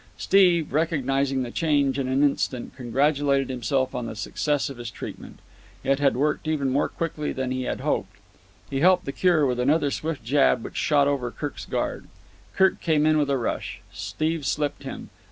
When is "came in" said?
12.81-13.19